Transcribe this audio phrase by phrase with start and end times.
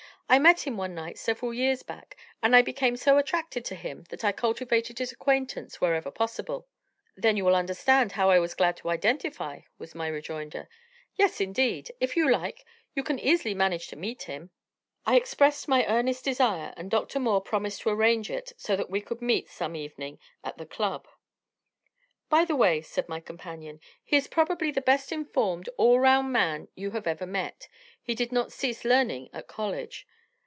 [0.33, 4.05] "I met him one night several years back, and I became so attracted to him
[4.07, 6.69] that I cultivated his acquaintance wherever possible."
[7.17, 10.69] "Then you will understand how I was glad to identify him," was my rejoinder.
[11.15, 12.63] "Yes, indeed; if you like,
[12.95, 14.51] you can easily manage to meet him."
[15.05, 17.19] I expressed my earnest desire, and Dr.
[17.19, 21.09] Moore promised to arrange it so that we could meet some evening at the Club.
[22.29, 26.69] "By the way," said my companion, "he is probably the best informed, all round man
[26.73, 27.67] you have ever met.
[28.01, 30.07] He did not cease learning at college."